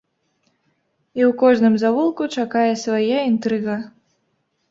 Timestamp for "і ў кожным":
1.19-1.75